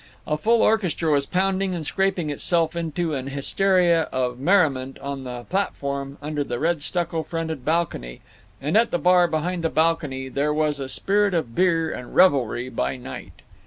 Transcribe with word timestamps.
A 0.25 0.35
full 0.35 0.63
orchestra 0.63 1.11
was 1.11 1.27
pounding 1.27 1.75
and 1.75 1.85
scraping 1.85 2.31
itself 2.31 2.75
into 2.75 3.13
an 3.13 3.27
hysteria 3.27 4.09
of 4.11 4.39
merriment 4.39 4.97
on 4.97 5.25
the 5.25 5.43
platform 5.43 6.17
under 6.23 6.43
the 6.43 6.57
red 6.57 6.81
stucco 6.81 7.21
fronted 7.21 7.63
balcony, 7.63 8.21
and 8.59 8.75
at 8.75 8.89
the 8.89 8.97
bar 8.97 9.27
behind 9.27 9.63
the 9.63 9.69
balcony 9.69 10.27
there 10.27 10.55
was 10.55 10.79
a 10.79 10.89
spirit 10.89 11.35
of 11.35 11.53
beer 11.53 11.91
and 11.93 12.15
revelry 12.15 12.67
by 12.67 12.97
night. 12.97 13.43